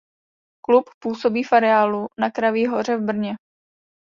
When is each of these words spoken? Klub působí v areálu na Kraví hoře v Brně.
Klub 0.65 0.89
působí 1.03 1.43
v 1.43 1.53
areálu 1.53 2.07
na 2.19 2.31
Kraví 2.31 2.65
hoře 2.67 2.97
v 2.97 3.05
Brně. 3.05 3.35